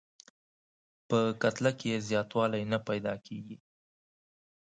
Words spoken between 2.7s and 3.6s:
نه پیدا کیږي.